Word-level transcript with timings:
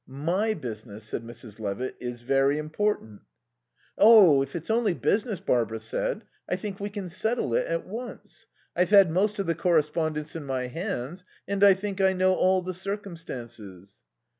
"My 0.07 0.55
business," 0.55 1.03
said 1.03 1.23
Mrs. 1.23 1.59
Levitt, 1.59 1.95
"is 1.99 2.23
very 2.23 2.57
important." 2.57 3.21
"Oh, 3.99 4.41
if 4.41 4.55
it's 4.55 4.71
only 4.71 4.95
business," 4.95 5.39
Barbara 5.39 5.79
said, 5.79 6.23
"I 6.49 6.55
think 6.55 6.79
we 6.79 6.89
can 6.89 7.07
settle 7.07 7.53
it 7.53 7.67
at 7.67 7.85
once. 7.85 8.47
I've 8.75 8.89
had 8.89 9.11
most 9.11 9.37
of 9.37 9.45
the 9.45 9.53
correspondence 9.53 10.35
in 10.35 10.43
my 10.43 10.65
hands 10.65 11.23
and 11.47 11.63
I 11.63 11.75
think 11.75 12.01
I 12.01 12.13
know 12.13 12.33
all 12.33 12.63
the 12.63 12.73
circumstances." 12.73 13.99